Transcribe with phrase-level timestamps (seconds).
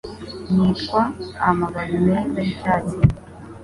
[0.55, 1.01] yitwa
[1.49, 2.97] "Amababi meza y'icyatsi"